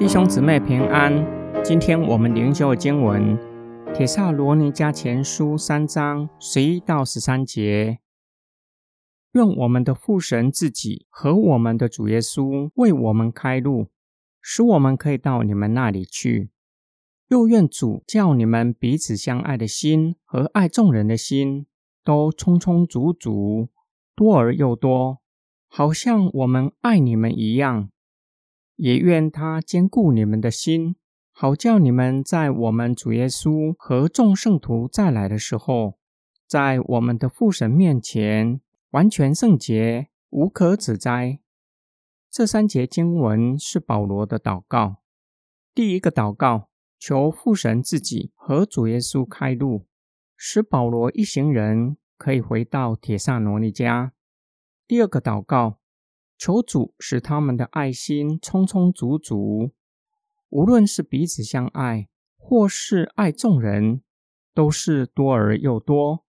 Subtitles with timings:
[0.00, 1.12] 弟兄姊妹平安。
[1.62, 3.36] 今天我们灵修经文
[3.92, 7.98] 《铁萨罗尼迦前书》三章十一到十三节。
[9.32, 13.88] 愿我们的父神自己和我们的主耶稣为我们开路，
[14.40, 16.48] 使我们可以到你们那里去。
[17.28, 21.66] 又愿主叫你们彼此相爱的心和爱众人的心
[22.02, 23.68] 都充充足足、
[24.16, 25.18] 多而又多，
[25.68, 27.90] 好像我们爱你们一样。
[28.82, 30.96] 也愿他兼顾你们的心，
[31.32, 35.98] 好叫你们在我们主耶稣和众圣徒再来的时候，
[36.46, 38.62] 在我们的父神面前
[38.92, 41.40] 完全圣洁，无可指摘。
[42.30, 45.02] 这三节经文是保罗的祷告。
[45.74, 49.86] 第一个祷告，求父神自己和主耶稣开路，
[50.38, 54.14] 使保罗一行人可以回到铁萨罗尼家。
[54.88, 55.79] 第二个祷告。
[56.40, 59.72] 求主使他们的爱心充充足足，
[60.48, 64.00] 无论是彼此相爱，或是爱众人，
[64.54, 66.24] 都是多而又多。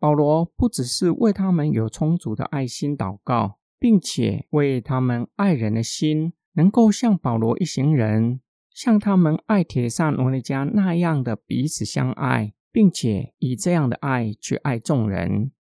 [0.00, 8.40] 保罗不只是为他们有充足的爱心祷告，并且为他们爱人的心能够像保罗一行人，
[8.74, 15.52] 像他们爱铁萨罗尼迦那样的彼此相爱，并且以这样的爱去爱众人。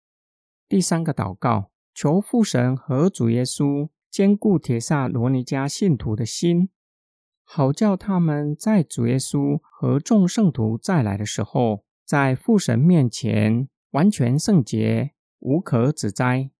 [0.68, 1.68] 第三个祷告。
[1.94, 6.67] 求父神和主耶稣兼顾铁萨罗尼迦信徒的心，
[7.45, 16.52] 好叫他们在主耶稣和众圣徒再来的时候，在父神面前完全圣洁，无可指摘。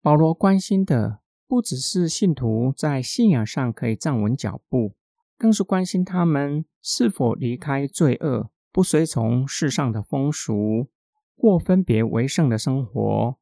[0.00, 4.94] 保罗关心的不只是信徒在信仰上可以站稳脚步，
[5.36, 10.88] 更是关心他们是否离开罪恶，不随从世上的风俗，
[11.36, 13.36] 过分别为圣的生活。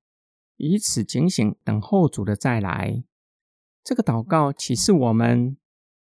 [0.57, 3.05] 以此警醒，等候主的再来。
[3.85, 5.57] 这个祷告启示我们：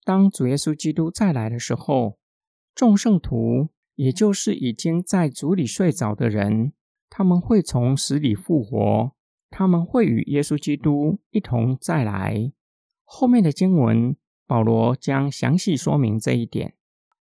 [0.04, 2.18] 当主耶稣基督再来的时候，
[2.74, 6.72] 众圣徒，也就是已经在主里睡着的人，
[7.08, 9.12] 他们会从死里复活，
[9.50, 12.52] 他们会与耶稣基督一同再来。
[13.04, 14.16] 后面的经文，
[14.46, 16.74] 保罗将详细说明这一点，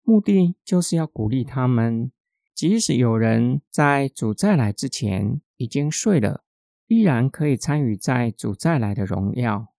[0.03, 2.11] 目的就是要鼓励他们，
[2.53, 6.43] 即使有人在主再来之前已经睡了。
[6.87, 9.70] 依然可以参与在主再来的荣耀。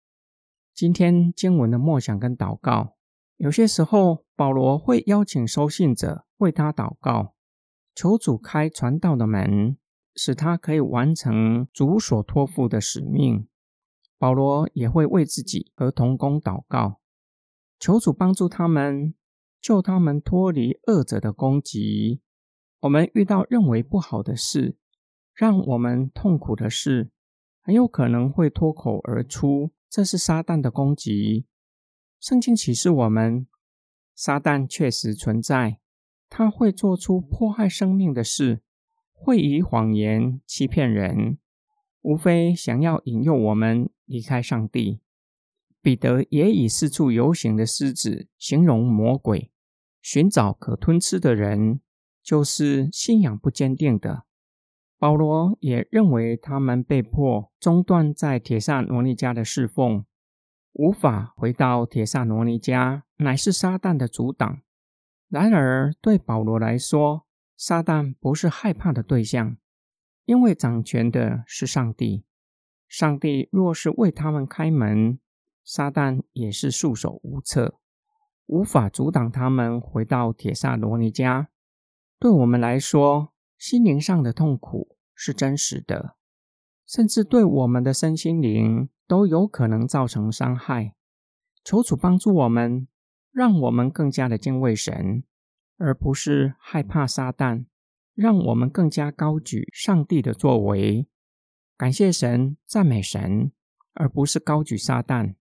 [0.75, 2.97] 今天经文的默想跟祷告，
[3.37, 7.35] 有些时候保罗会邀请收信者为他祷告，
[7.95, 9.77] 求主开传道的门，
[10.17, 13.47] 使他可以完成主所托付的使命。
[14.19, 17.01] 保罗也会为自己和同工祷告，
[17.79, 19.15] 求主帮助他们，
[19.61, 22.21] 救他们脱离恶者的攻击。
[22.81, 24.77] 我们遇到认为不好的事。
[25.35, 27.11] 让我们痛苦的事，
[27.63, 31.45] 很有可能会脱口而出，这是撒旦的攻击。
[32.19, 33.47] 圣经启示我们，
[34.15, 35.81] 撒旦确实存在，
[36.31, 38.63] 他会做出迫害生命的事，
[39.13, 41.37] 会以谎言欺骗人，
[42.01, 45.03] 无非想要引诱我们离开上帝。
[45.83, 49.51] 彼得也以四处游行的狮子形容魔鬼，
[50.01, 51.83] 寻找可吞吃的人，
[52.23, 54.25] 就是信仰不坚定的。
[55.03, 60.07] 保罗也认为，他们被迫中断在铁萨罗尼家的侍奉，
[60.75, 64.61] 无法回到铁萨罗尼家，乃是撒旦的阻挡。
[65.29, 67.27] 然而，对保罗来说，
[67.57, 69.57] 撒旦不是害怕的对象，
[70.25, 72.25] 因为掌权的是上帝。
[72.87, 75.19] 上帝若是为他们开门，
[75.65, 77.81] 撒旦也是束手无策，
[78.47, 81.49] 无法阻挡他们回到铁萨罗尼家。
[82.21, 83.32] 对我们来说，
[83.63, 86.17] 心灵上的痛苦是真实的，
[86.85, 90.97] 甚至对我们的身心灵都有可能造成伤害。
[91.63, 92.89] 求主帮助我们，
[93.31, 95.23] 让我们更加的敬畏神，
[95.77, 97.67] 而不是害怕撒旦；
[98.15, 101.07] 让我们更加高举上帝的作为，
[101.77, 103.53] 感谢神、赞美神，
[103.93, 105.37] 而不是高举撒旦。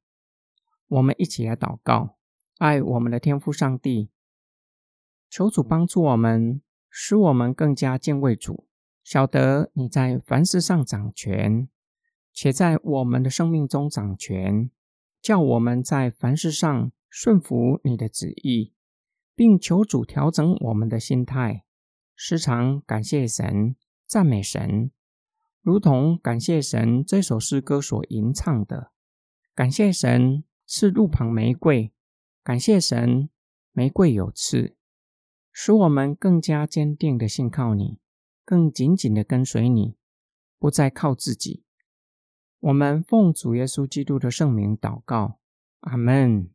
[0.90, 2.18] 我们一起来祷告，
[2.60, 4.12] 爱我们的天父上帝，
[5.28, 6.62] 求主帮助我们。
[6.94, 8.68] 使我们更加敬畏主，
[9.02, 11.70] 晓得你在凡事上掌权，
[12.34, 14.70] 且在我们的生命中掌权，
[15.22, 18.74] 叫我们在凡事上顺服你的旨意，
[19.34, 21.64] 并求主调整我们的心态，
[22.14, 24.92] 时常感谢神、赞美神，
[25.62, 28.92] 如同感谢神这首诗歌所吟唱的：
[29.56, 31.94] 感谢神是路旁玫瑰，
[32.44, 33.30] 感谢神
[33.72, 34.76] 玫瑰有刺。
[35.52, 38.00] 使我们更加坚定的信靠你，
[38.46, 39.96] 更紧紧的跟随你，
[40.58, 41.64] 不再靠自己。
[42.60, 45.40] 我们奉主耶稣基督的圣名祷告，
[45.82, 46.50] 阿门。